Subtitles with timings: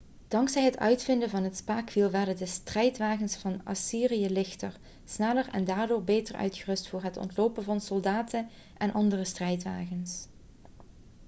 [0.27, 6.03] dankzij het uitvinden van het spaakwiel werden de strijdwagens van assyrië lichter sneller en daardoor
[6.03, 10.27] beter uitgerust voor het ontlopen van soldaten en andere strijdwagens